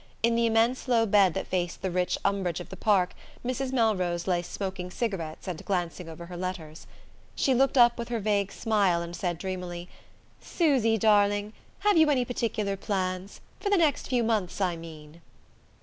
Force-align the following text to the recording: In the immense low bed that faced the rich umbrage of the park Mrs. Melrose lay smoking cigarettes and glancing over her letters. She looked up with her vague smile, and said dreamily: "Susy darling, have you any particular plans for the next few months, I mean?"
In 0.23 0.33
the 0.33 0.47
immense 0.47 0.87
low 0.87 1.05
bed 1.05 1.35
that 1.35 1.45
faced 1.45 1.83
the 1.83 1.91
rich 1.91 2.17
umbrage 2.25 2.59
of 2.59 2.69
the 2.69 2.75
park 2.75 3.13
Mrs. 3.45 3.71
Melrose 3.71 4.25
lay 4.25 4.41
smoking 4.41 4.89
cigarettes 4.89 5.47
and 5.47 5.63
glancing 5.63 6.09
over 6.09 6.25
her 6.25 6.35
letters. 6.35 6.87
She 7.35 7.53
looked 7.53 7.77
up 7.77 7.99
with 7.99 8.09
her 8.09 8.19
vague 8.19 8.51
smile, 8.51 9.03
and 9.03 9.15
said 9.15 9.37
dreamily: 9.37 9.89
"Susy 10.39 10.97
darling, 10.97 11.53
have 11.81 11.97
you 11.97 12.09
any 12.09 12.25
particular 12.25 12.75
plans 12.75 13.41
for 13.59 13.69
the 13.69 13.77
next 13.77 14.07
few 14.07 14.23
months, 14.23 14.59
I 14.59 14.75
mean?" 14.75 15.21